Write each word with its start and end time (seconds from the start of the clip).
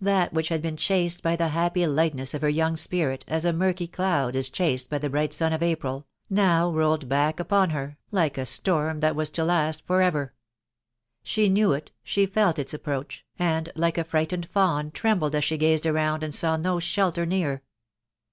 That 0.00 0.32
which 0.32 0.48
had 0.48 0.60
been 0.60 0.76
chased 0.76 1.22
by 1.22 1.36
the 1.36 1.50
happy 1.50 1.86
lightness 1.86 2.34
of 2.34 2.42
her 2.42 2.48
young 2.48 2.74
spirit, 2.76 3.24
ai 3.28 3.48
a 3.48 3.52
murky 3.52 3.86
cloud 3.86 4.34
is 4.34 4.50
chased 4.50 4.90
by 4.90 4.98
the 4.98 5.08
bright 5.08 5.32
sun 5.32 5.52
of 5.52 5.62
April, 5.62 6.04
now 6.28 6.68
idled 6.72 7.08
back 7.08 7.38
upon 7.38 7.70
her, 7.70 7.96
looking 8.10 8.10
like 8.10 8.38
a 8.38 8.44
storm 8.46 8.98
that 8.98 9.14
was 9.14 9.30
to 9.30 9.44
last 9.44 9.86
for 9.86 10.02
ever! 10.02 10.34
She 11.22 11.48
knew 11.48 11.74
it, 11.74 11.92
she 12.02 12.26
felt 12.26 12.58
its 12.58 12.74
approach, 12.74 13.24
and, 13.38 13.70
like 13.76 13.96
a 13.98 14.02
frightened 14.02 14.46
fawn, 14.46 14.90
trembled 14.90 15.36
as 15.36 15.44
she 15.44 15.56
gazed 15.56 15.86
around, 15.86 16.24
and 16.24 16.34
saw 16.34 16.56
no 16.56 16.80
shelter 16.80 17.24
near. 17.24 17.62